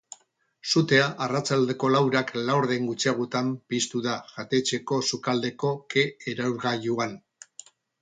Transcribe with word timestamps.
Sutea 0.69 1.03
arratsaldeko 1.25 1.89
laurak 1.97 2.33
laurden 2.49 2.89
gutxiagotan 2.93 3.53
piztu 3.75 4.03
da 4.09 4.17
jatetxeko 4.33 5.01
sukaldeko 5.13 5.75
ke-erauzgailuan. 5.97 7.19